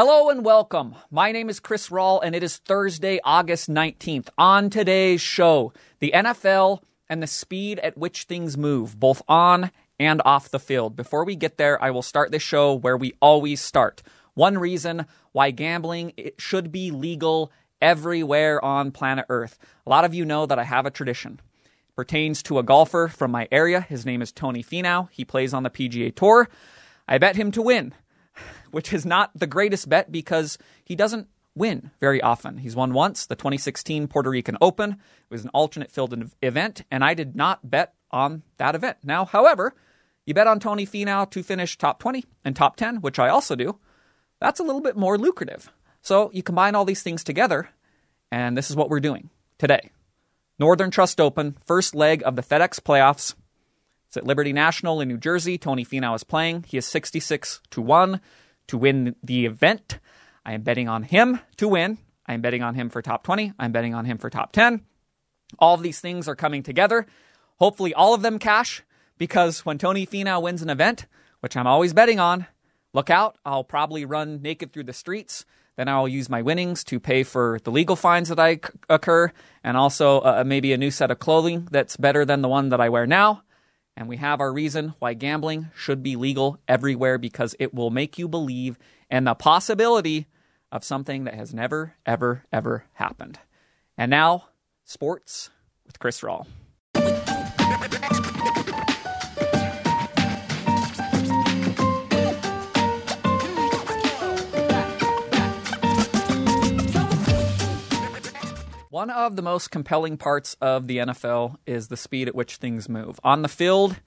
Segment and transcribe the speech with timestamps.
[0.00, 0.94] Hello and welcome.
[1.10, 4.28] My name is Chris Rawl, and it is Thursday, August 19th.
[4.38, 10.22] On today's show, the NFL and the speed at which things move, both on and
[10.24, 10.94] off the field.
[10.94, 14.04] Before we get there, I will start the show where we always start.
[14.34, 17.50] One reason why gambling should be legal
[17.82, 19.58] everywhere on planet Earth.
[19.84, 21.40] A lot of you know that I have a tradition.
[21.64, 23.80] It pertains to a golfer from my area.
[23.80, 25.08] His name is Tony Finau.
[25.10, 26.48] He plays on the PGA Tour.
[27.08, 27.94] I bet him to win
[28.70, 32.58] which is not the greatest bet because he doesn't win very often.
[32.58, 34.92] He's won once, the 2016 Puerto Rican Open.
[34.92, 34.98] It
[35.30, 38.98] was an alternate filled event, and I did not bet on that event.
[39.02, 39.74] Now, however,
[40.24, 43.56] you bet on Tony Finau to finish top 20 and top 10, which I also
[43.56, 43.78] do.
[44.40, 45.70] That's a little bit more lucrative.
[46.00, 47.70] So you combine all these things together,
[48.30, 49.90] and this is what we're doing today.
[50.58, 53.34] Northern Trust Open, first leg of the FedEx playoffs.
[54.06, 55.58] It's at Liberty National in New Jersey.
[55.58, 56.64] Tony Finau is playing.
[56.66, 58.20] He is 66 to 1
[58.68, 59.98] to win the event.
[60.44, 61.98] I am betting on him to win.
[62.26, 63.52] I am betting on him for top 20.
[63.58, 64.82] I'm betting on him for top 10.
[65.58, 67.06] All of these things are coming together.
[67.56, 68.82] Hopefully, all of them cash
[69.16, 71.06] because when Tony Finau wins an event,
[71.40, 72.46] which I'm always betting on,
[72.92, 73.36] look out.
[73.44, 75.44] I'll probably run naked through the streets.
[75.76, 79.32] Then I'll use my winnings to pay for the legal fines that I c- occur
[79.62, 82.80] and also uh, maybe a new set of clothing that's better than the one that
[82.80, 83.42] I wear now.
[83.98, 88.16] And we have our reason why gambling should be legal everywhere because it will make
[88.16, 88.78] you believe
[89.10, 90.28] in the possibility
[90.70, 93.40] of something that has never, ever, ever happened.
[93.96, 94.50] And now,
[94.84, 95.50] sports
[95.84, 96.46] with Chris Rawl.
[108.98, 112.88] One of the most compelling parts of the NFL is the speed at which things
[112.88, 113.20] move.
[113.22, 114.00] On the field,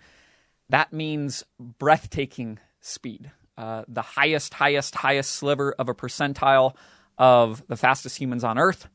[0.67, 3.31] that means breathtaking speed.
[3.57, 6.75] Uh, the highest, highest, highest sliver of a percentile
[7.17, 8.89] of the fastest humans on earth.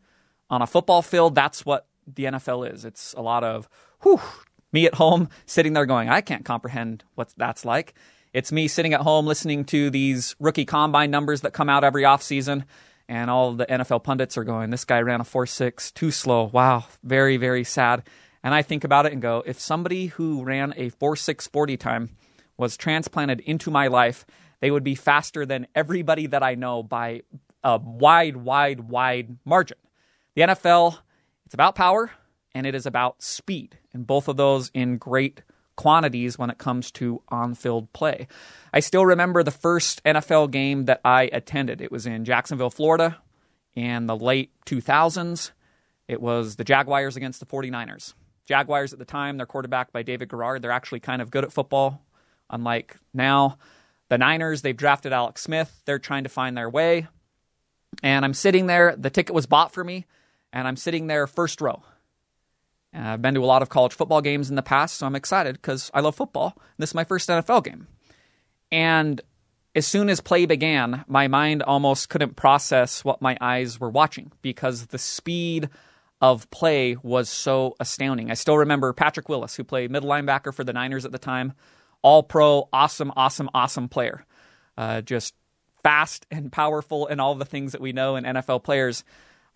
[0.50, 2.84] On a football field, that's what the NFL is.
[2.84, 3.66] It's a lot of,
[4.02, 4.20] whew,
[4.72, 7.94] me at home sitting there going, I can't comprehend what that's like.
[8.34, 12.02] It's me sitting at home listening to these rookie combine numbers that come out every
[12.02, 12.64] offseason
[13.08, 16.44] and all the NFL pundits are going, this guy ran a 4 6, too slow.
[16.44, 18.02] Wow, very, very sad.
[18.42, 21.76] And I think about it and go, if somebody who ran a 4 6 40
[21.76, 22.10] time
[22.56, 24.24] was transplanted into my life,
[24.60, 27.22] they would be faster than everybody that I know by
[27.62, 29.78] a wide, wide, wide margin.
[30.34, 30.98] The NFL,
[31.44, 32.10] it's about power
[32.54, 35.42] and it is about speed, and both of those in great
[35.76, 38.26] quantities when it comes to on field play.
[38.72, 41.80] I still remember the first NFL game that I attended.
[41.80, 43.18] It was in Jacksonville, Florida,
[43.74, 45.52] in the late 2000s.
[46.08, 48.14] It was the Jaguars against the 49ers.
[48.46, 50.62] Jaguars at the time, they're quarterbacked by David Garrard.
[50.62, 52.02] They're actually kind of good at football,
[52.48, 53.58] unlike now.
[54.08, 55.82] The Niners, they've drafted Alex Smith.
[55.84, 57.08] They're trying to find their way.
[58.02, 58.94] And I'm sitting there.
[58.96, 60.06] The ticket was bought for me,
[60.52, 61.82] and I'm sitting there first row.
[62.92, 65.16] And I've been to a lot of college football games in the past, so I'm
[65.16, 66.56] excited because I love football.
[66.78, 67.88] This is my first NFL game.
[68.72, 69.20] And
[69.74, 74.32] as soon as play began, my mind almost couldn't process what my eyes were watching
[74.40, 75.68] because the speed
[76.20, 78.30] of play was so astounding.
[78.30, 81.52] I still remember Patrick Willis, who played middle linebacker for the Niners at the time,
[82.00, 84.24] all pro, awesome, awesome, awesome player.
[84.78, 85.34] Uh, just
[85.82, 89.04] fast and powerful and all the things that we know in NFL players.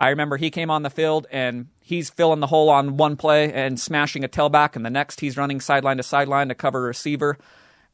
[0.00, 3.53] I remember he came on the field and he's filling the hole on one play
[3.53, 6.88] and smashing a tailback, and the next he's running sideline to sideline to cover a
[6.88, 7.37] receiver.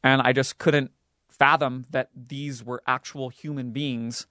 [0.01, 0.91] And I just couldn't
[1.27, 4.25] fathom that these were actual human beings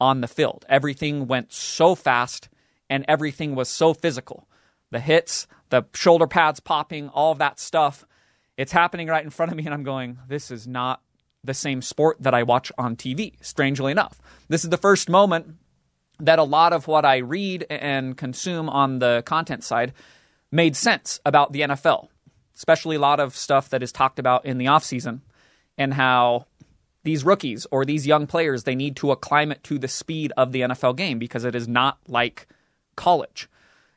[0.00, 0.64] on the field.
[0.68, 2.48] Everything went so fast
[2.88, 4.48] and everything was so physical.
[4.90, 8.04] The hits, the shoulder pads popping, all of that stuff.
[8.56, 11.00] It's happening right in front of me, and I'm going, this is not
[11.44, 14.20] the same sport that I watch on TV, strangely enough.
[14.48, 15.54] This is the first moment
[16.20, 19.92] that a lot of what I read and consume on the content side
[20.50, 22.08] made sense about the NFL,
[22.56, 25.20] especially a lot of stuff that is talked about in the offseason
[25.78, 26.46] and how
[27.02, 30.60] these rookies or these young players they need to acclimate to the speed of the
[30.60, 32.46] NFL game because it is not like
[32.96, 33.48] college,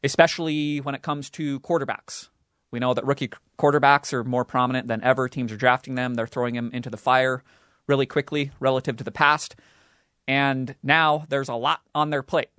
[0.03, 2.29] especially when it comes to quarterbacks.
[2.71, 3.29] We know that rookie
[3.59, 5.27] quarterbacks are more prominent than ever.
[5.27, 7.43] Teams are drafting them, they're throwing them into the fire
[7.87, 9.55] really quickly relative to the past.
[10.27, 12.49] And now there's a lot on their plate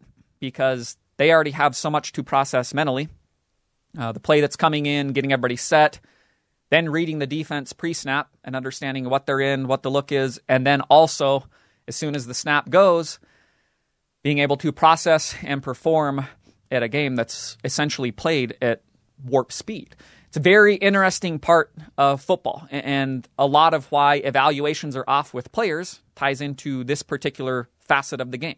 [0.40, 3.08] because they already have so much to process mentally.
[3.98, 6.00] Uh, the play that's coming in, getting everybody set,
[6.70, 10.40] then reading the defense pre snap and understanding what they're in, what the look is,
[10.48, 11.44] and then also,
[11.86, 13.18] as soon as the snap goes,
[14.22, 16.26] being able to process and perform
[16.70, 18.82] at a game that's essentially played at
[19.24, 19.94] warp speed.
[20.34, 25.32] It's a very interesting part of football, and a lot of why evaluations are off
[25.32, 28.56] with players ties into this particular facet of the game.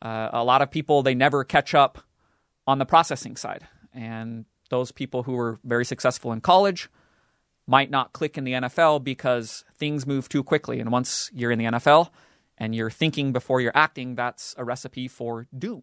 [0.00, 1.98] Uh, a lot of people they never catch up
[2.68, 6.88] on the processing side, and those people who were very successful in college
[7.66, 10.78] might not click in the NFL because things move too quickly.
[10.78, 12.10] And once you're in the NFL
[12.58, 15.82] and you're thinking before you're acting, that's a recipe for doom.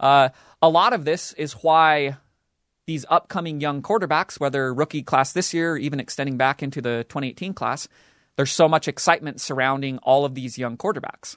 [0.00, 0.30] Uh,
[0.62, 2.16] a lot of this is why
[2.86, 7.04] these upcoming young quarterbacks, whether rookie class this year, or even extending back into the
[7.08, 7.88] 2018 class,
[8.36, 11.36] there's so much excitement surrounding all of these young quarterbacks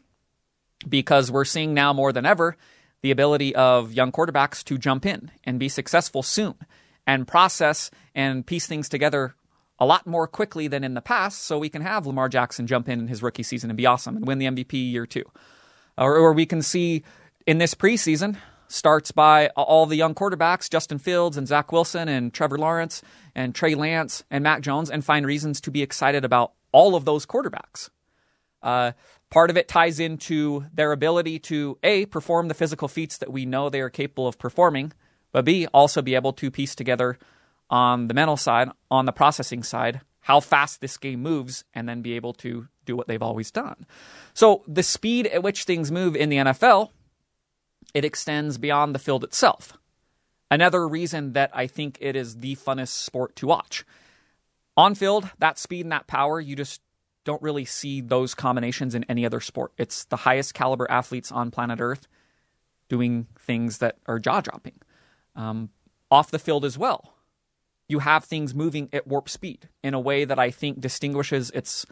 [0.88, 2.57] because we're seeing now more than ever
[3.01, 6.56] the ability of young quarterbacks to jump in and be successful soon
[7.06, 9.36] and process and piece things together
[9.77, 12.88] a lot more quickly than in the past so we can have Lamar Jackson jump
[12.88, 15.24] in in his rookie season and be awesome and win the MVP year two.
[15.97, 17.03] Or, or we can see
[17.45, 18.38] in this preseason
[18.68, 23.02] starts by all the young quarterbacks, Justin Fields and Zach Wilson and Trevor Lawrence
[23.34, 27.06] and Trey Lance and Mac Jones, and find reasons to be excited about all of
[27.06, 27.90] those quarterbacks.
[28.62, 28.94] Uh,
[29.30, 33.46] part of it ties into their ability to A, perform the physical feats that we
[33.46, 34.92] know they are capable of performing,
[35.32, 37.18] but B, also be able to piece together
[37.70, 42.02] on the mental side, on the processing side, how fast this game moves, and then
[42.02, 43.86] be able to do what they've always done.
[44.34, 46.90] So the speed at which things move in the NFL
[47.95, 49.77] it extends beyond the field itself.
[50.51, 53.86] Another reason that I think it is the funnest sport to watch.
[54.77, 56.81] On field, that speed and that power, you just
[57.24, 59.71] don't really see those combinations in any other sport.
[59.77, 62.07] It's the highest caliber athletes on planet Earth
[62.89, 64.80] doing things that are jaw dropping.
[65.36, 65.69] Um,
[66.12, 67.15] off the field as well,
[67.88, 71.86] you have things moving at warp speed in a way that I think distinguishes its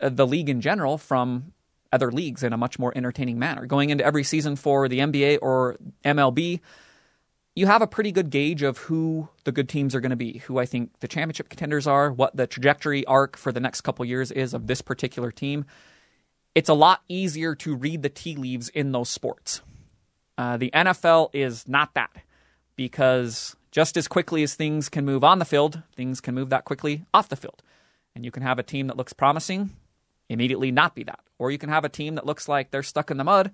[0.00, 1.52] uh, the league in general from
[1.96, 3.66] other leagues in a much more entertaining manner.
[3.66, 6.60] Going into every season for the NBA or MLB,
[7.56, 10.38] you have a pretty good gauge of who the good teams are going to be,
[10.46, 14.04] who I think the championship contenders are, what the trajectory arc for the next couple
[14.04, 15.64] years is of this particular team.
[16.54, 19.62] It's a lot easier to read the tea leaves in those sports.
[20.36, 22.10] Uh, the NFL is not that
[22.76, 26.66] because just as quickly as things can move on the field, things can move that
[26.66, 27.62] quickly off the field.
[28.14, 29.70] And you can have a team that looks promising
[30.28, 31.20] immediately not be that.
[31.38, 33.50] Or you can have a team that looks like they're stuck in the mud,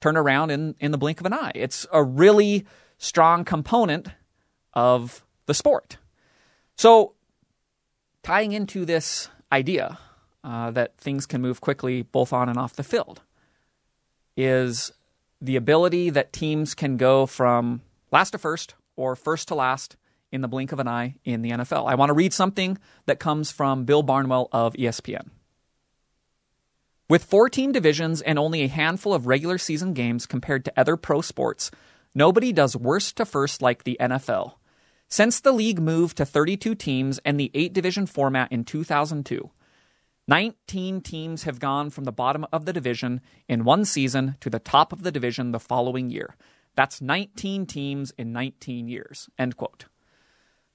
[0.00, 1.52] turn around in, in the blink of an eye.
[1.54, 2.66] It's a really
[2.98, 4.08] strong component
[4.74, 5.98] of the sport.
[6.76, 7.14] So,
[8.22, 9.98] tying into this idea
[10.44, 13.22] uh, that things can move quickly both on and off the field
[14.36, 14.92] is
[15.40, 19.96] the ability that teams can go from last to first or first to last
[20.32, 21.90] in the blink of an eye in the NFL.
[21.90, 25.28] I want to read something that comes from Bill Barnwell of ESPN.
[27.10, 31.22] With 14 divisions and only a handful of regular season games compared to other pro
[31.22, 31.72] sports,
[32.14, 34.52] nobody does worst to first like the NFL.
[35.08, 39.50] Since the league moved to 32 teams and the 8 division format in 2002,
[40.28, 44.60] 19 teams have gone from the bottom of the division in one season to the
[44.60, 46.36] top of the division the following year.
[46.76, 49.28] That's 19 teams in 19 years.
[49.36, 49.86] End quote.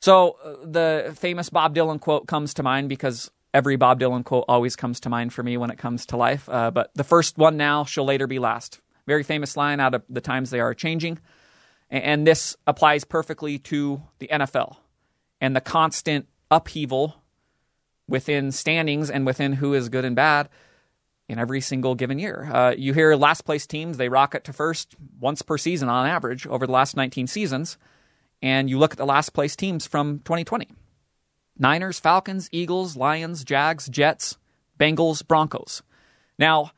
[0.01, 4.43] So uh, the famous Bob Dylan quote comes to mind because every Bob Dylan quote
[4.49, 6.49] always comes to mind for me when it comes to life.
[6.49, 8.81] Uh, but the first one now shall later be last.
[9.07, 11.19] Very famous line out of the times they are changing.
[11.89, 14.75] And this applies perfectly to the NFL
[15.39, 17.15] and the constant upheaval
[18.09, 20.49] within standings and within who is good and bad
[21.29, 22.49] in every single given year.
[22.51, 26.45] Uh, you hear last place teams, they rocket to first once per season on average
[26.47, 27.77] over the last 19 seasons.
[28.41, 30.67] And you look at the last place teams from 2020.
[31.57, 34.37] Niners, Falcons, Eagles, Lions, Jags, Jets,
[34.79, 35.81] Bengals, Broncos.
[36.37, 36.71] Now,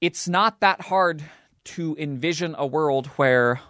[0.00, 1.24] it's not that hard
[1.64, 3.60] to envision a world where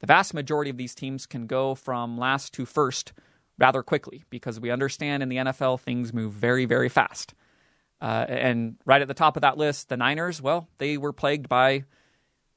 [0.00, 3.12] the vast majority of these teams can go from last to first
[3.58, 7.34] rather quickly because we understand in the NFL things move very, very fast.
[8.00, 11.48] Uh, and right at the top of that list, the Niners, well, they were plagued
[11.48, 11.84] by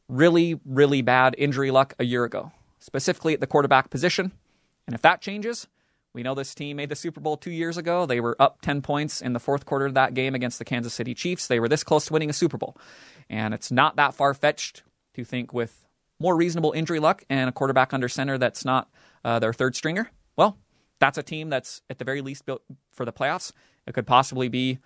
[0.09, 4.31] really, really bad injury luck a year ago, specifically at the quarterback position.
[4.87, 5.67] And if that changes,
[6.17, 8.07] we know this team made the Super Bowl two years ago.
[8.07, 10.91] They were up 10 points in the fourth quarter of that game against the Kansas
[10.91, 11.45] City Chiefs.
[11.45, 12.75] They were this close to winning a Super Bowl.
[13.29, 14.81] And it's not that far fetched
[15.13, 15.85] to think with
[16.19, 18.89] more reasonable injury luck and a quarterback under center that's not
[19.23, 20.57] uh, their third stringer, well,
[20.97, 23.51] that's a team that's at the very least built for the playoffs.
[23.85, 24.79] It could possibly be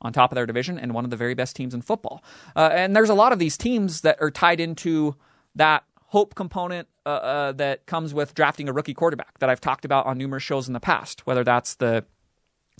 [0.00, 2.22] on top of their division and one of the very best teams in football.
[2.54, 5.16] Uh, and there's a lot of these teams that are tied into
[5.56, 9.84] that hope component uh, uh, that comes with drafting a rookie quarterback that I've talked
[9.84, 12.04] about on numerous shows in the past, whether that's the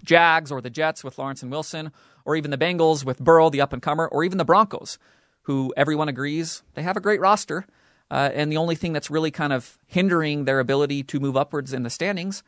[0.03, 1.93] Jags or the Jets with Lawrence and Wilson,
[2.25, 4.99] or even the Bengals with Burrow, the up and comer, or even the Broncos,
[5.43, 7.67] who everyone agrees they have a great roster.
[8.11, 11.75] Uh, and the only thing that's really kind of hindering their ability to move upwards
[11.75, 12.43] in the standings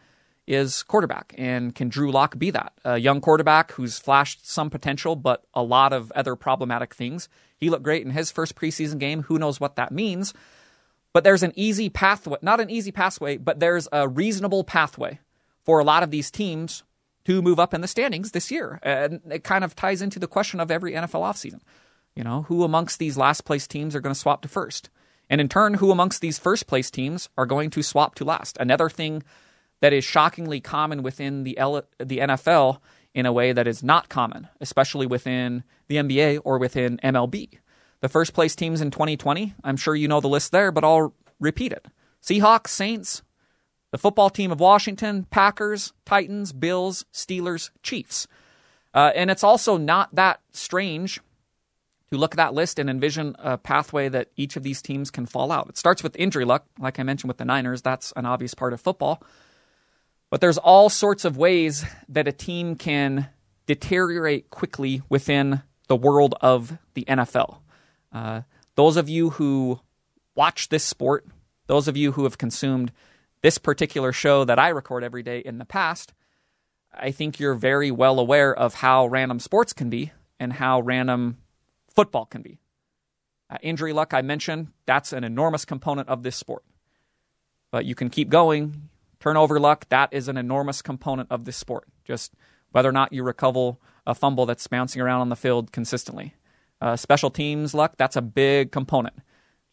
[0.46, 1.34] is quarterback.
[1.36, 2.72] And can Drew Lock be that?
[2.84, 7.28] A young quarterback who's flashed some potential, but a lot of other problematic things.
[7.58, 9.24] He looked great in his first preseason game.
[9.24, 10.32] Who knows what that means?
[11.12, 15.18] But there's an easy pathway, not an easy pathway, but there's a reasonable pathway
[15.64, 16.84] for a lot of these teams
[17.24, 18.78] to move up in the standings this year.
[18.82, 21.60] And it kind of ties into the question of every NFL offseason.
[22.14, 24.90] You know, who amongst these last place teams are going to swap to first?
[25.28, 28.56] And in turn, who amongst these first place teams are going to swap to last?
[28.58, 29.22] Another thing
[29.80, 32.78] that is shockingly common within the, L- the NFL
[33.14, 37.58] in a way that is not common, especially within the NBA or within MLB.
[38.00, 41.14] The first place teams in 2020, I'm sure you know the list there, but I'll
[41.38, 41.86] repeat it
[42.22, 43.22] Seahawks, Saints,
[43.90, 48.26] the football team of Washington, Packers, Titans, Bills, Steelers, Chiefs.
[48.94, 51.20] Uh, and it's also not that strange
[52.10, 55.26] to look at that list and envision a pathway that each of these teams can
[55.26, 55.68] fall out.
[55.68, 57.82] It starts with injury luck, like I mentioned with the Niners.
[57.82, 59.22] That's an obvious part of football.
[60.28, 63.28] But there's all sorts of ways that a team can
[63.66, 67.58] deteriorate quickly within the world of the NFL.
[68.12, 68.42] Uh,
[68.74, 69.80] those of you who
[70.34, 71.26] watch this sport,
[71.66, 72.92] those of you who have consumed
[73.42, 76.12] this particular show that I record every day in the past,
[76.92, 81.38] I think you're very well aware of how random sports can be and how random
[81.88, 82.58] football can be.
[83.48, 86.64] Uh, injury luck, I mentioned, that's an enormous component of this sport.
[87.70, 88.88] But you can keep going.
[89.20, 91.86] Turnover luck, that is an enormous component of this sport.
[92.04, 92.32] Just
[92.72, 93.76] whether or not you recover
[94.06, 96.34] a fumble that's bouncing around on the field consistently.
[96.80, 99.14] Uh, special teams luck, that's a big component.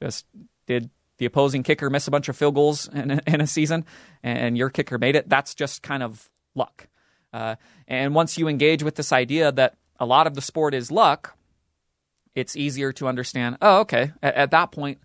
[0.01, 0.25] Just
[0.65, 3.85] did the opposing kicker miss a bunch of field goals in, in a season
[4.23, 5.29] and your kicker made it?
[5.29, 6.87] That's just kind of luck.
[7.33, 7.55] Uh,
[7.87, 11.37] and once you engage with this idea that a lot of the sport is luck,
[12.35, 13.57] it's easier to understand.
[13.61, 14.11] Oh, okay.
[14.21, 14.99] At, at, that point,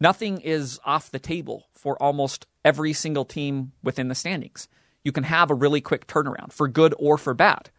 [0.00, 4.68] nothing is off the table for almost every single team within the standings.
[5.04, 7.70] You can have a really quick turnaround for good or for bad.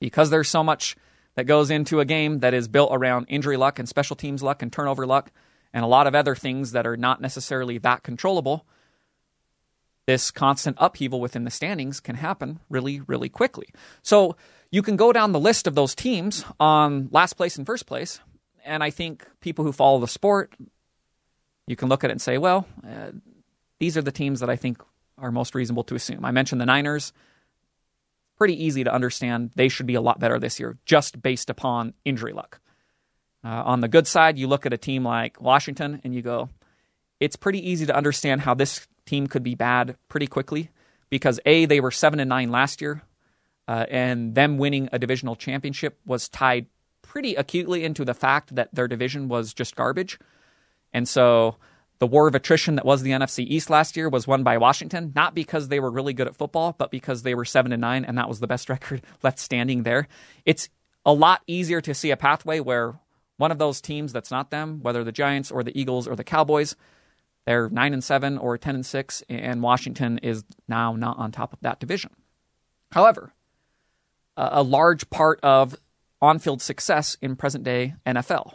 [0.00, 0.96] Because there's so much
[1.36, 4.62] that goes into a game that is built around injury luck and special teams luck
[4.62, 5.30] and turnover luck
[5.72, 8.66] and a lot of other things that are not necessarily that controllable,
[10.06, 13.68] this constant upheaval within the standings can happen really, really quickly.
[14.02, 14.36] So
[14.70, 18.20] you can go down the list of those teams on last place and first place,
[18.64, 20.54] and I think people who follow the sport,
[21.66, 23.10] you can look at it and say, well, uh,
[23.78, 24.82] these are the teams that I think
[25.18, 26.24] are most reasonable to assume.
[26.24, 27.12] I mentioned the Niners.
[28.36, 29.52] Pretty easy to understand.
[29.54, 32.60] They should be a lot better this year, just based upon injury luck.
[33.44, 36.48] Uh, on the good side, you look at a team like Washington and you go,
[37.20, 40.70] it's pretty easy to understand how this team could be bad pretty quickly
[41.10, 43.02] because A, they were 7 and 9 last year,
[43.68, 46.66] uh, and them winning a divisional championship was tied
[47.02, 50.18] pretty acutely into the fact that their division was just garbage.
[50.92, 51.56] And so
[51.98, 55.12] the war of attrition that was the NFC East last year was won by Washington,
[55.14, 58.04] not because they were really good at football, but because they were 7 and 9
[58.04, 60.08] and that was the best record left standing there.
[60.44, 60.68] It's
[61.04, 62.98] a lot easier to see a pathway where
[63.38, 66.24] one of those teams that's not them, whether the Giants or the Eagles or the
[66.24, 66.76] Cowboys,
[67.44, 71.52] they're 9 and 7 or 10 and 6 and Washington is now not on top
[71.52, 72.10] of that division.
[72.92, 73.32] However,
[74.36, 75.76] a large part of
[76.20, 78.54] on-field success in present-day NFL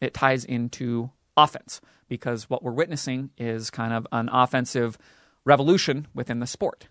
[0.00, 4.98] it ties into offense because what we're witnessing is kind of an offensive
[5.44, 6.88] revolution within the sport.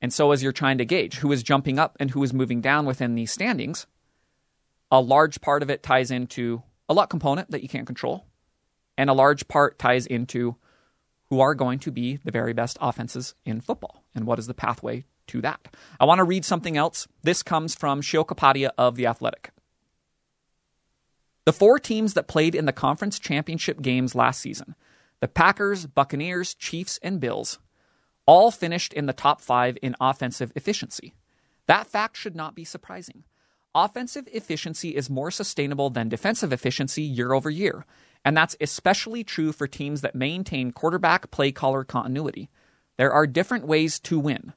[0.00, 2.60] And so as you're trying to gauge who is jumping up and who is moving
[2.60, 3.86] down within these standings,
[4.90, 8.26] a large part of it ties into a luck component that you can't control,
[8.96, 10.56] and a large part ties into
[11.26, 14.54] who are going to be the very best offenses in football and what is the
[14.54, 15.68] pathway to that.
[16.00, 17.06] I want to read something else.
[17.22, 19.50] This comes from Sheil Kapadia of The Athletic.
[21.46, 24.74] The four teams that played in the conference championship games last season
[25.20, 27.58] the Packers, Buccaneers, Chiefs, and Bills
[28.26, 31.14] all finished in the top five in offensive efficiency.
[31.66, 33.24] That fact should not be surprising.
[33.74, 37.84] Offensive efficiency is more sustainable than defensive efficiency year over year,
[38.24, 42.50] and that's especially true for teams that maintain quarterback play caller continuity.
[42.96, 44.52] There are different ways to win,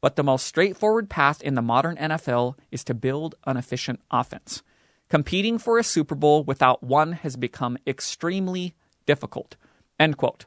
[0.00, 4.62] but the most straightforward path in the modern NFL is to build an efficient offense.
[5.08, 8.74] Competing for a Super Bowl without one has become extremely
[9.06, 9.56] difficult.
[9.98, 10.46] End quote.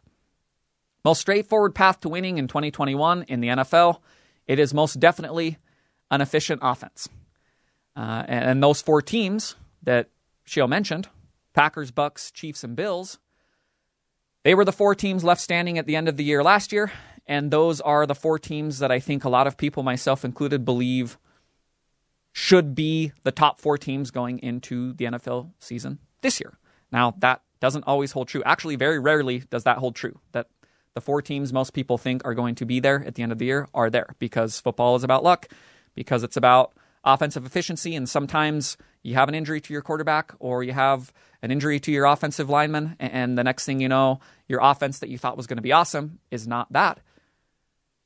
[1.05, 3.99] Most straightforward path to winning in 2021 in the NFL,
[4.47, 5.57] it is most definitely
[6.11, 7.07] an efficient offense.
[7.95, 10.09] Uh, and, those four teams that
[10.45, 11.07] Sheil mentioned
[11.53, 13.19] Packers, Bucks, Chiefs, and Bills
[14.43, 16.91] they were the four teams left standing at the end of the year last year.
[17.27, 20.65] And those are the four teams that I think a lot of people, myself included,
[20.65, 21.17] believe
[22.39, 26.57] should be the top four teams going into the NFL season this year.
[26.89, 28.41] Now, that doesn't always hold true.
[28.45, 30.47] Actually, very rarely does that hold true, that
[30.99, 33.37] The four teams most people think are going to be there at the end of
[33.37, 35.47] the year are there because football is about luck,
[35.95, 40.63] because it's about offensive efficiency, and sometimes you have an injury to your quarterback or
[40.63, 44.59] you have an injury to your offensive lineman, and the next thing you know, your
[44.61, 46.99] offense that you thought was going to be awesome is not that.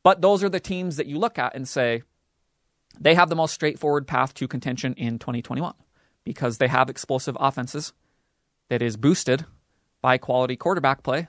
[0.04, 2.04] But those are the teams that you look at and say,
[3.00, 5.74] they have the most straightforward path to contention in 2021
[6.24, 7.94] because they have explosive offenses
[8.70, 9.46] that is boosted
[10.02, 11.28] by quality quarterback play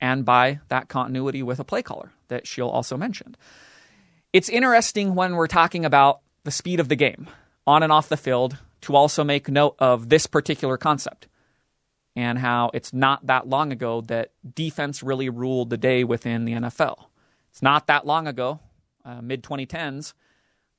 [0.00, 3.36] and by that continuity with a play caller that Sheil also mentioned.
[4.32, 7.28] It's interesting when we're talking about the speed of the game
[7.66, 11.26] on and off the field to also make note of this particular concept
[12.14, 16.52] and how it's not that long ago that defense really ruled the day within the
[16.52, 17.06] NFL.
[17.50, 18.60] It's not that long ago,
[19.04, 20.14] uh, mid 2010s,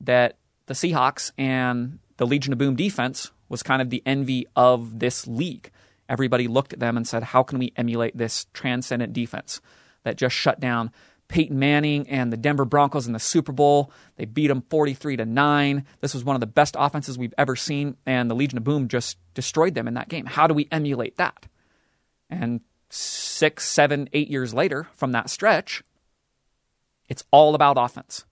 [0.01, 4.99] that the Seahawks and the Legion of Boom defense was kind of the envy of
[4.99, 5.71] this league.
[6.07, 9.61] Everybody looked at them and said, How can we emulate this transcendent defense
[10.03, 10.91] that just shut down
[11.29, 13.91] Peyton Manning and the Denver Broncos in the Super Bowl.
[14.17, 15.85] They beat them 43 to 9.
[16.01, 18.87] This was one of the best offenses we've ever seen, and the Legion of Boom
[18.87, 20.25] just destroyed them in that game.
[20.25, 21.45] How do we emulate that?
[22.29, 25.83] And six, seven, eight years later from that stretch,
[27.07, 28.25] it's all about offense.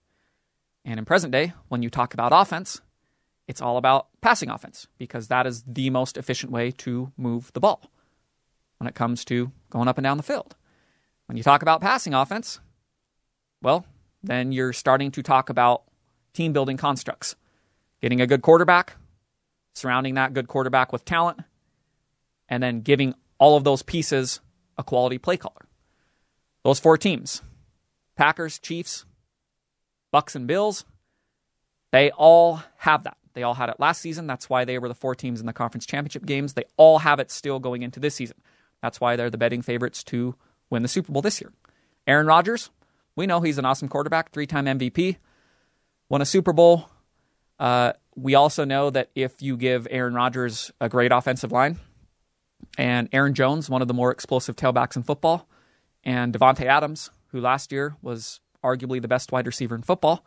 [0.88, 2.80] And in present day, when you talk about offense,
[3.46, 7.60] it's all about passing offense because that is the most efficient way to move the
[7.60, 7.90] ball
[8.78, 10.56] when it comes to going up and down the field.
[11.26, 12.60] When you talk about passing offense,
[13.60, 13.84] well,
[14.22, 15.82] then you're starting to talk about
[16.32, 17.36] team building constructs.
[18.00, 18.96] Getting a good quarterback,
[19.74, 21.40] surrounding that good quarterback with talent,
[22.48, 24.40] and then giving all of those pieces
[24.78, 25.68] a quality play caller.
[26.64, 27.42] Those four teams
[28.16, 29.04] Packers, Chiefs,
[30.10, 30.84] Bucks, and Bills
[31.90, 33.16] they all have that.
[33.34, 34.26] They all had it last season.
[34.26, 36.54] That's why they were the four teams in the conference championship games.
[36.54, 38.36] They all have it still going into this season.
[38.82, 40.34] That's why they're the betting favorites to
[40.70, 41.52] win the Super Bowl this year.
[42.06, 42.70] Aaron Rodgers,
[43.16, 45.16] we know he's an awesome quarterback, three time MVP,
[46.08, 46.88] won a Super Bowl.
[47.58, 51.78] Uh, we also know that if you give Aaron Rodgers a great offensive line,
[52.76, 55.48] and Aaron Jones, one of the more explosive tailbacks in football,
[56.04, 60.24] and Davante Adams, who last year was arguably the best wide receiver in football,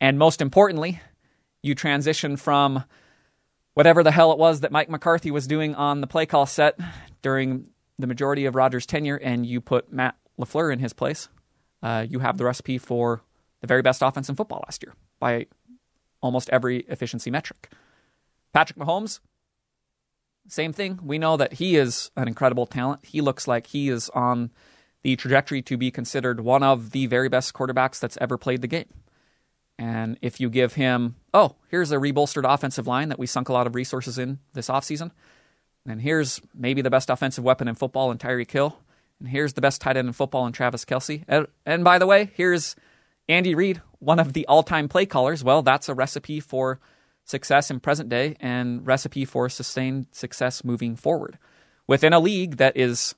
[0.00, 1.00] and most importantly,
[1.62, 2.84] you transition from
[3.74, 6.78] whatever the hell it was that Mike McCarthy was doing on the play call set
[7.22, 11.28] during the majority of Rodgers' tenure, and you put Matt LaFleur in his place
[11.82, 13.22] uh, you have the recipe for
[13.60, 15.46] the very best offense in football last year by
[16.20, 17.70] almost every efficiency metric.
[18.52, 19.20] Patrick Mahomes,
[20.48, 21.00] same thing.
[21.02, 23.04] We know that he is an incredible talent.
[23.04, 24.50] He looks like he is on
[25.02, 28.68] the trajectory to be considered one of the very best quarterbacks that's ever played the
[28.68, 28.88] game.
[29.78, 33.52] And if you give him, oh, here's a rebolstered offensive line that we sunk a
[33.52, 35.10] lot of resources in this offseason,
[35.86, 38.78] and here's maybe the best offensive weapon in football in Tyreek Hill,
[39.18, 41.24] and here's the best tight end in football in Travis Kelce.
[41.26, 42.76] And, and by the way, here's
[43.28, 45.42] Andy Reid, one of the all time play callers.
[45.42, 46.78] Well, that's a recipe for
[47.24, 51.38] success in present day and recipe for sustained success moving forward
[51.86, 53.14] within a league that is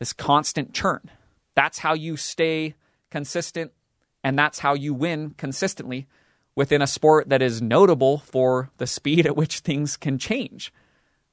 [0.00, 1.08] this constant churn.
[1.54, 2.74] That's how you stay
[3.10, 3.72] consistent
[4.24, 6.08] and that's how you win consistently
[6.56, 10.72] within a sport that is notable for the speed at which things can change.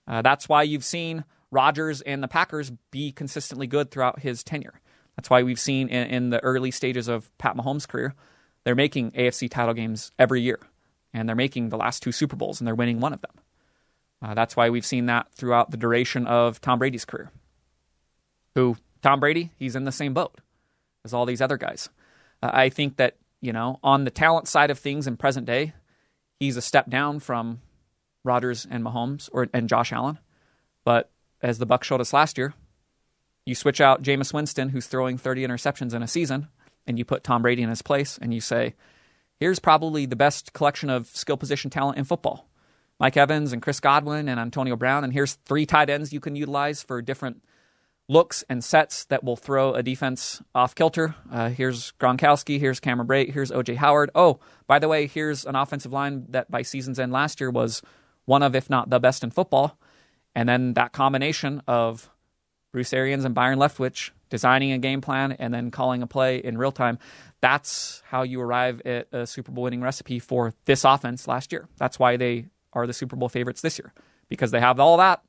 [0.07, 4.79] Uh, that's why you've seen Rodgers and the Packers be consistently good throughout his tenure.
[5.15, 8.13] That's why we've seen in, in, the early stages of Pat Mahomes' career,
[8.63, 10.59] they're making AFC title games every year,
[11.13, 13.31] and they're making the last two Super Bowls, and they're winning one of them.
[14.21, 17.31] Uh, that's why we've seen that throughout the duration of Tom Brady's career.
[18.57, 20.33] Who Tom Brady, he's in the same boat
[21.05, 21.89] as all these other guys.
[22.41, 25.73] Uh, I think that you know on the talent side of things in present day,
[26.39, 27.61] he's a step down from
[28.23, 30.17] Rodgers and Mahomes or and Josh Allen,
[30.83, 32.55] but as the Buck showed us last year,
[33.45, 36.47] you switch out Jameis Winston, who's throwing 30 interceptions in a season,
[36.87, 38.73] and you put Tom Brady in his place, and you say,
[39.39, 42.49] here's probably the best collection of skill position talent in football.
[42.99, 46.35] Mike Evans and Chris Godwin and Antonio Brown, and here's three tight ends you can
[46.35, 47.43] utilize for different
[48.09, 51.15] looks and sets that will throw a defense off kilter.
[51.31, 54.09] Uh, here's Gronkowski, here's Cameron Brate, here's OJ Howard.
[54.15, 57.81] Oh, by the way, here's an offensive line that by season's end last year was
[58.25, 59.77] one of, if not the best in football.
[60.35, 62.09] And then that combination of
[62.71, 66.57] Bruce Arians and Byron Leftwich designing a game plan and then calling a play in
[66.57, 66.99] real time,
[67.41, 71.67] that's how you arrive at a Super Bowl winning recipe for this offense last year.
[71.77, 73.93] That's why they are the Super Bowl favorites this year
[74.29, 75.21] because they have all that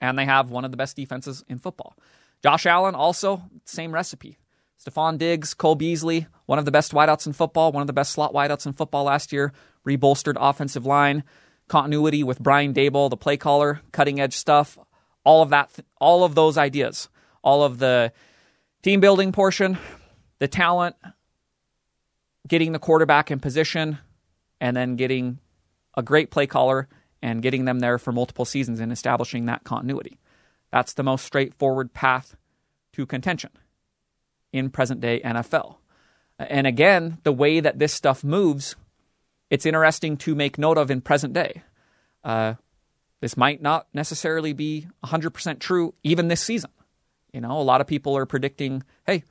[0.00, 1.96] and they have one of the best defenses in football.
[2.42, 4.38] Josh Allen also same recipe.
[4.78, 8.12] Stefon Diggs, Cole Beasley, one of the best wideouts in football, one of the best
[8.12, 9.52] slot wideouts in football last year,
[9.86, 11.24] rebolstered offensive line
[11.68, 14.78] continuity with Brian Daboll, the play caller, cutting edge stuff,
[15.24, 17.08] all of that, all of those ideas,
[17.42, 18.12] all of the
[18.82, 19.78] Team building portion,
[20.38, 20.94] the talent,
[22.46, 23.98] getting the quarterback in position,
[24.60, 25.40] and then getting
[25.96, 26.88] a great play caller
[27.26, 30.16] and getting them there for multiple seasons and establishing that continuity.
[30.70, 32.36] That's the most straightforward path
[32.92, 33.50] to contention
[34.52, 35.78] in present day NFL.
[36.38, 38.76] And again, the way that this stuff moves,
[39.50, 41.64] it's interesting to make note of in present day.
[42.22, 42.54] Uh,
[43.20, 46.70] this might not necessarily be 100% true even this season.
[47.32, 49.24] You know, a lot of people are predicting, hey,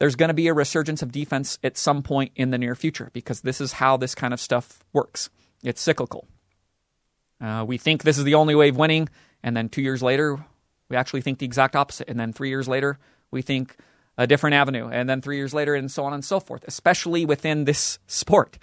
[0.00, 3.08] there's going to be a resurgence of defense at some point in the near future
[3.14, 5.30] because this is how this kind of stuff works.
[5.62, 6.28] It's cyclical.
[7.42, 9.08] Uh, we think this is the only way of winning,
[9.42, 10.38] and then two years later,
[10.88, 12.08] we actually think the exact opposite.
[12.08, 12.98] And then three years later,
[13.30, 13.76] we think
[14.16, 14.88] a different avenue.
[14.88, 18.58] And then three years later, and so on and so forth, especially within this sport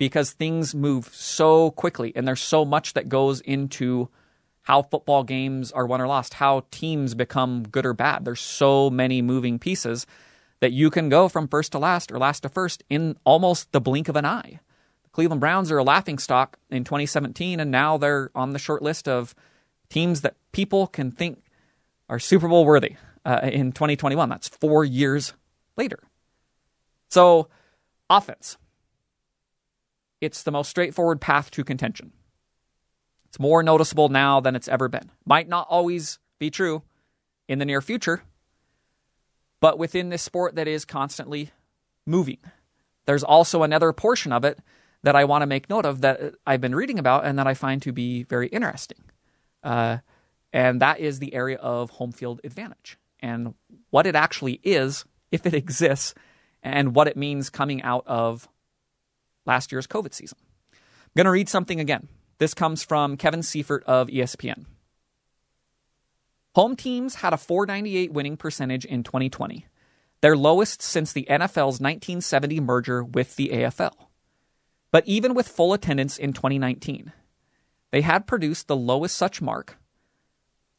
[0.00, 4.08] because things move so quickly and there's so much that goes into
[4.62, 8.24] how football games are won or lost, how teams become good or bad.
[8.24, 10.06] There's so many moving pieces
[10.60, 13.80] that you can go from first to last or last to first in almost the
[13.80, 14.60] blink of an eye.
[15.12, 19.08] Cleveland Browns are a laughing stock in 2017, and now they're on the short list
[19.08, 19.34] of
[19.88, 21.42] teams that people can think
[22.08, 24.28] are Super Bowl worthy uh, in 2021.
[24.28, 25.34] That's four years
[25.76, 25.98] later.
[27.08, 27.48] So,
[28.08, 28.56] offense
[30.20, 32.12] it's the most straightforward path to contention.
[33.26, 35.10] It's more noticeable now than it's ever been.
[35.24, 36.82] Might not always be true
[37.48, 38.22] in the near future,
[39.60, 41.50] but within this sport that is constantly
[42.06, 42.38] moving,
[43.06, 44.58] there's also another portion of it
[45.02, 47.54] that I want to make note of that I've been reading about and that I
[47.54, 48.98] find to be very interesting.
[49.62, 49.98] Uh,
[50.52, 53.54] and that is the area of home field advantage and
[53.90, 56.14] what it actually is, if it exists,
[56.62, 58.48] and what it means coming out of
[59.46, 60.38] last year's COVID season.
[60.72, 60.78] I'm
[61.16, 62.08] going to read something again.
[62.38, 64.64] This comes from Kevin Seifert of ESPN.
[66.54, 69.66] Home teams had a 498 winning percentage in 2020,
[70.20, 74.09] their lowest since the NFL's 1970 merger with the AFL.
[74.90, 77.12] But even with full attendance in 2019,
[77.90, 79.78] they had produced the lowest such mark,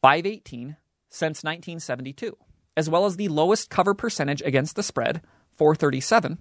[0.02, 0.76] 518,
[1.08, 2.36] since 1972,
[2.76, 5.22] as well as the lowest cover percentage against the spread,
[5.56, 6.38] 437,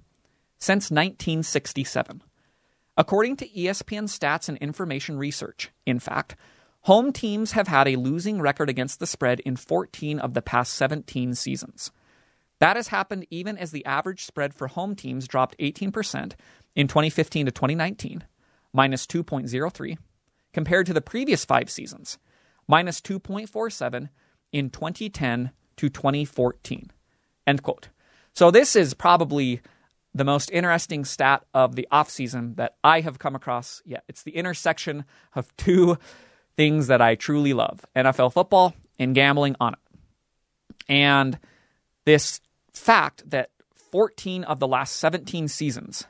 [0.58, 2.24] since 1967.
[2.98, 6.36] According to ESPN Stats and Information Research, in fact,
[6.82, 10.74] home teams have had a losing record against the spread in 14 of the past
[10.74, 11.92] 17 seasons.
[12.60, 16.34] That has happened even as the average spread for home teams dropped 18%
[16.76, 18.24] in 2015 to 2019,
[18.74, 19.98] minus 2.03,
[20.54, 22.18] compared to the previous five seasons,
[22.68, 24.10] minus 2.47
[24.52, 26.92] in 2010 to 2014.
[27.48, 27.90] End quote.
[28.34, 29.62] So this is probably
[30.14, 34.04] the most interesting stat of the offseason that I have come across yet.
[34.08, 35.06] It's the intersection
[35.36, 35.98] of two
[36.58, 39.80] things that I truly love NFL football and gambling on it.
[40.90, 41.40] And
[42.06, 42.42] this
[42.74, 43.52] fact that
[43.92, 46.06] 14 of the last 17 seasons,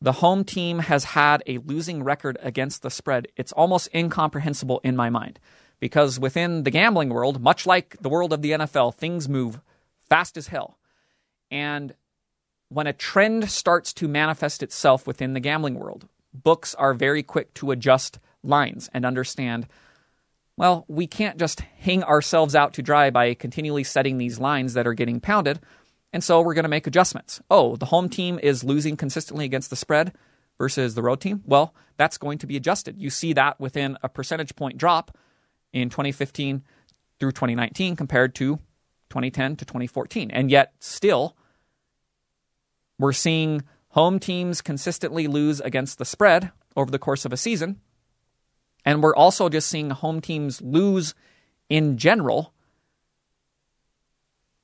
[0.00, 4.96] the home team has had a losing record against the spread, it's almost incomprehensible in
[4.96, 5.38] my mind.
[5.80, 9.60] Because within the gambling world, much like the world of the NFL, things move
[10.08, 10.78] fast as hell.
[11.50, 11.94] And
[12.68, 17.52] when a trend starts to manifest itself within the gambling world, books are very quick
[17.54, 19.66] to adjust lines and understand
[20.56, 24.86] well, we can't just hang ourselves out to dry by continually setting these lines that
[24.86, 25.58] are getting pounded.
[26.14, 27.40] And so we're going to make adjustments.
[27.50, 30.14] Oh, the home team is losing consistently against the spread
[30.58, 31.42] versus the road team.
[31.44, 33.02] Well, that's going to be adjusted.
[33.02, 35.18] You see that within a percentage point drop
[35.72, 36.62] in 2015
[37.18, 38.58] through 2019 compared to
[39.10, 40.30] 2010 to 2014.
[40.30, 41.36] And yet, still,
[42.96, 47.80] we're seeing home teams consistently lose against the spread over the course of a season.
[48.84, 51.12] And we're also just seeing home teams lose
[51.68, 52.53] in general.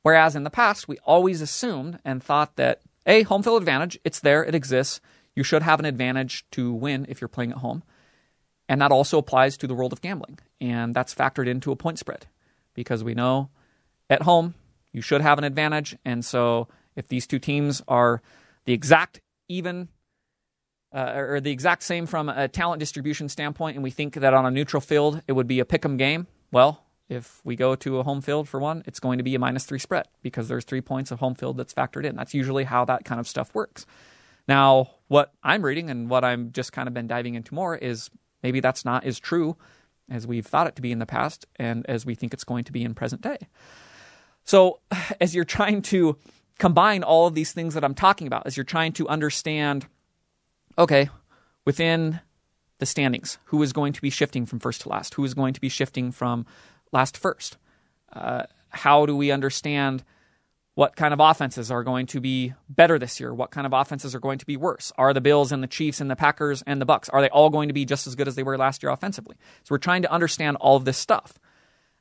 [0.03, 4.21] Whereas in the past, we always assumed and thought that, a home field advantage, it's
[4.21, 5.01] there, it exists.
[5.35, 7.83] You should have an advantage to win if you're playing at home.
[8.69, 10.39] And that also applies to the world of gambling.
[10.61, 12.27] And that's factored into a point spread
[12.75, 13.51] because we know
[14.09, 14.55] at home,
[14.93, 15.97] you should have an advantage.
[16.05, 18.23] And so if these two teams are
[18.65, 19.89] the exact even
[20.93, 24.45] uh, or the exact same from a talent distribution standpoint, and we think that on
[24.45, 27.99] a neutral field it would be a pick 'em game, well, if we go to
[27.99, 30.65] a home field for one, it's going to be a minus three spread because there's
[30.65, 32.15] three points of home field that's factored in.
[32.15, 33.85] That's usually how that kind of stuff works.
[34.47, 38.11] Now, what I'm reading and what I'm just kind of been diving into more is
[38.43, 39.57] maybe that's not as true
[40.09, 42.65] as we've thought it to be in the past and as we think it's going
[42.65, 43.39] to be in present day.
[44.45, 44.79] So,
[45.21, 46.17] as you're trying to
[46.59, 49.87] combine all of these things that I'm talking about as you're trying to understand
[50.79, 51.11] okay,
[51.67, 52.21] within
[52.79, 55.15] the standings, who is going to be shifting from first to last?
[55.15, 56.47] Who is going to be shifting from
[56.93, 57.57] last first?
[58.13, 60.05] Uh, how do we understand
[60.75, 63.35] What kind of offenses are going to be better this year?
[63.35, 64.93] What kind of offenses are going to be worse?
[64.97, 67.51] Are the Bills and the Chiefs and the Packers and the Bucks are they all
[67.51, 69.37] going to be just as good as they were last year offensively?
[69.65, 71.39] So we're trying to understand all of this stuff.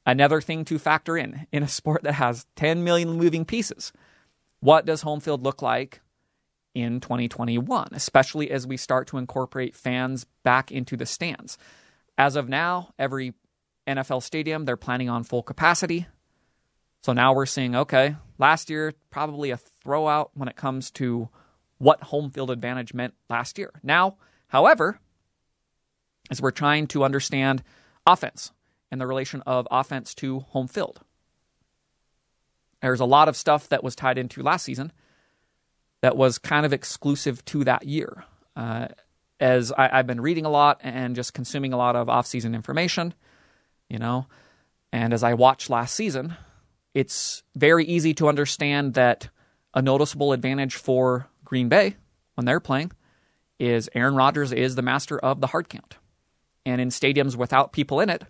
[0.06, 3.91] Another thing to factor in in a sport that has 10 million moving pieces.
[4.62, 6.02] What does home field look like
[6.73, 11.58] in 2021, especially as we start to incorporate fans back into the stands?
[12.17, 13.34] As of now, every
[13.89, 16.08] NFL stadium, they're planning on full capacity.
[17.04, 21.30] So now we're seeing, okay, last year, probably a throwout when it comes to
[21.78, 23.71] what home field advantage meant last year.
[23.82, 24.99] Now, however,
[26.30, 27.63] as we're trying to understand
[28.06, 28.52] offense
[28.91, 31.02] and the relation of offense to home field.
[32.82, 34.91] There's a lot of stuff that was tied into last season
[36.02, 38.23] that was kind of exclusive to that year.
[38.56, 38.88] Uh,
[39.39, 43.13] as I, have been reading a lot and just consuming a lot of off-season information,
[43.89, 44.28] you know,
[44.91, 46.36] and as I watched last season,
[46.93, 49.30] it's very easy to understand that
[49.73, 51.95] a noticeable advantage for Green Bay
[52.36, 52.91] when they're playing
[53.60, 55.97] is Aaron Rodgers is the master of the hard count.
[56.65, 58.23] And in stadiums without people in it,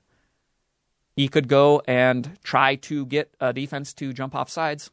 [1.15, 4.91] he could go and try to get a defense to jump off sides,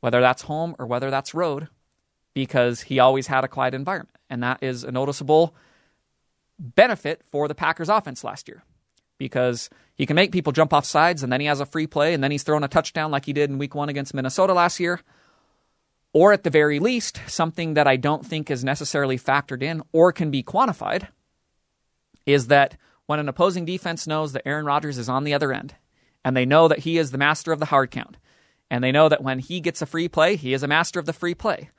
[0.00, 1.68] whether that's home or whether that's road,
[2.34, 4.16] because he always had a quiet environment.
[4.28, 5.54] And that is a noticeable
[6.58, 8.62] benefit for the Packers offense last year
[9.18, 12.14] because he can make people jump off sides and then he has a free play
[12.14, 14.78] and then he's throwing a touchdown like he did in week one against Minnesota last
[14.78, 15.00] year.
[16.12, 20.12] Or at the very least, something that I don't think is necessarily factored in or
[20.12, 21.08] can be quantified
[22.24, 22.76] is that
[23.06, 25.74] when an opposing defense knows that Aaron Rodgers is on the other end
[26.24, 28.16] and they know that he is the master of the hard count
[28.70, 31.06] and they know that when he gets a free play, he is a master of
[31.06, 31.70] the free play.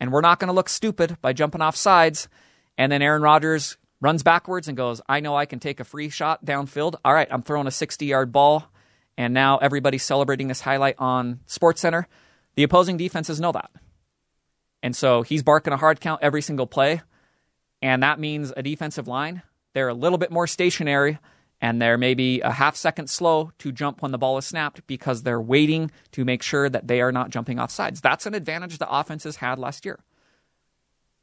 [0.00, 2.28] And we're not going to look stupid by jumping off sides
[2.76, 6.10] and then Aaron Rodgers runs backwards and goes, I know I can take a free
[6.10, 6.96] shot downfield.
[7.04, 8.66] All right, I'm throwing a 60 yard ball,
[9.16, 12.08] and now everybody's celebrating this highlight on Sports Center.
[12.56, 13.70] The opposing defenses know that.
[14.82, 17.00] And so he's barking a hard count every single play.
[17.80, 21.18] And that means a defensive line, they're a little bit more stationary
[21.60, 25.22] and they're maybe a half second slow to jump when the ball is snapped because
[25.22, 28.00] they're waiting to make sure that they are not jumping off sides.
[28.00, 30.00] That's an advantage the offenses had last year.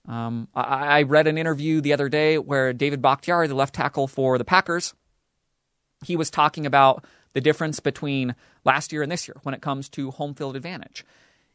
[0.09, 4.07] Um, I, I, read an interview the other day where David Bakhtiari, the left tackle
[4.07, 4.95] for the Packers,
[6.03, 8.33] he was talking about the difference between
[8.65, 11.05] last year and this year when it comes to home field advantage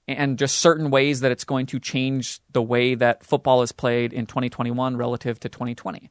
[0.07, 4.13] and just certain ways that it's going to change the way that football is played
[4.13, 6.11] in 2021 relative to 2020.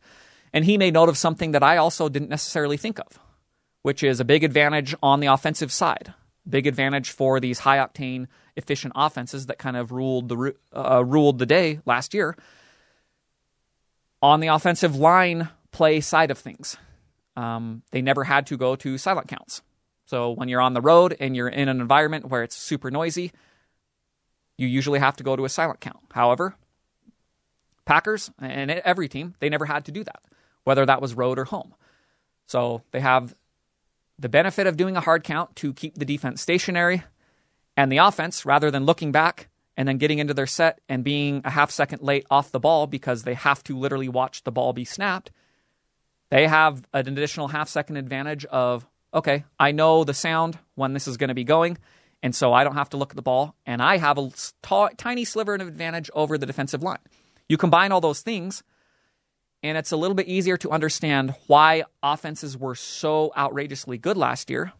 [0.52, 3.20] And he made note of something that I also didn't necessarily think of,
[3.84, 6.14] which is a big advantage on the offensive side.
[6.48, 11.40] Big advantage for these high octane efficient offenses that kind of ruled the uh, ruled
[11.40, 12.36] the day last year.
[14.22, 16.78] On the offensive line play side of things,
[17.36, 19.62] um, they never had to go to silent counts.
[20.06, 23.32] So when you're on the road and you're in an environment where it's super noisy,
[24.58, 26.00] you usually have to go to a silent count.
[26.12, 26.56] However,
[27.86, 30.22] Packers and every team, they never had to do that,
[30.64, 31.74] whether that was road or home.
[32.48, 33.34] So they have
[34.20, 37.04] the benefit of doing a hard count to keep the defense stationary
[37.76, 41.42] and the offense, rather than looking back and then getting into their set and being
[41.44, 44.74] a half second late off the ball because they have to literally watch the ball
[44.74, 45.32] be snapped,
[46.30, 51.08] they have an additional half second advantage of, okay, I know the sound when this
[51.08, 51.78] is going to be going.
[52.24, 54.96] And so I don't have to look at the ball, and I have a t-
[54.96, 57.00] tiny sliver of advantage over the defensive line.
[57.50, 58.64] You combine all those things,
[59.64, 64.50] and it's a little bit easier to understand why offenses were so outrageously good last
[64.50, 64.74] year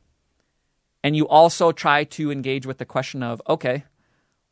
[1.04, 3.84] and you also try to engage with the question of, okay,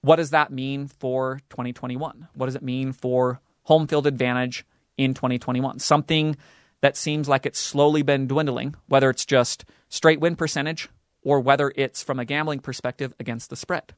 [0.02, 2.28] what does that mean for 2021?
[2.34, 4.66] What does it mean for home field advantage
[4.98, 5.80] in 2021?
[5.80, 6.36] Something
[6.82, 10.90] that seems like it's slowly been dwindling, whether it's just straight win percentage
[11.24, 13.94] or whether it's from a gambling perspective against the spread.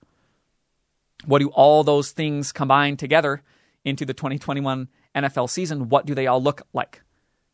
[1.25, 3.41] What do all those things combine together
[3.85, 5.89] into the 2021 NFL season?
[5.89, 7.01] What do they all look like?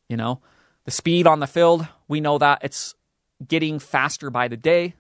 [0.08, 0.42] You know,
[0.86, 2.96] the speed on the field, we know that it's
[3.48, 4.96] getting faster by the day.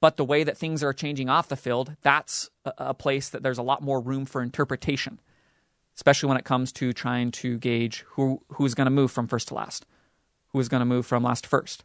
[0.00, 3.58] But the way that things are changing off the field, that's a place that there's
[3.58, 5.20] a lot more room for interpretation,
[5.94, 9.48] especially when it comes to trying to gauge who who's going to move from first
[9.48, 9.84] to last,
[10.48, 11.84] who is going to move from last to first,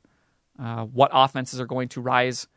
[0.58, 2.48] uh, what offenses are going to rise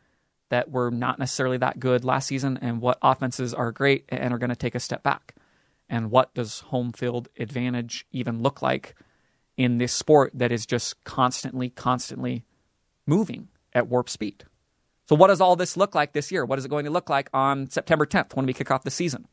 [0.47, 4.37] that were not necessarily that good last season, and what offenses are great and are
[4.37, 5.35] going to take a step back,
[5.89, 8.95] and what does home field advantage even look like
[9.57, 12.45] in this sport that is just constantly, constantly
[13.05, 14.45] moving at warp speed.
[15.07, 16.45] So, what does all this look like this year?
[16.45, 18.91] What is it going to look like on September 10th when we kick off the
[18.91, 19.27] season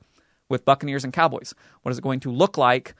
[0.49, 1.55] with Buccaneers and Cowboys?
[1.83, 2.95] What is it going to look like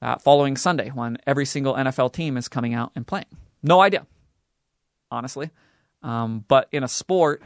[0.00, 3.26] uh, following Sunday when every single NFL team is coming out and playing?
[3.62, 4.06] No idea,
[5.10, 5.50] honestly.
[6.02, 7.42] Um, but in a sport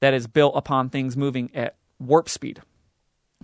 [0.00, 2.60] that is built upon things moving at warp speed,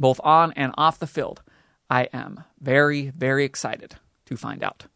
[0.00, 1.42] both on and off the field?
[1.88, 4.86] I am very, very excited to find out.